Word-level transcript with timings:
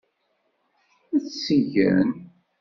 Ad 1.15 1.19
tt-gen. 1.23 2.09